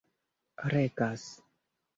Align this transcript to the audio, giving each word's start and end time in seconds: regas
regas 0.73 1.23